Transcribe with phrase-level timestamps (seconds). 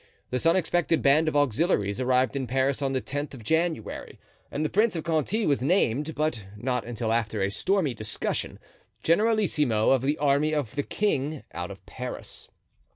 [0.31, 4.17] This unexpected band of auxiliaries arrived in Paris on the tenth of January
[4.49, 8.57] and the Prince of Conti was named, but not until after a stormy discussion,
[9.03, 12.49] generalissimo of the army of the king, out of Paris.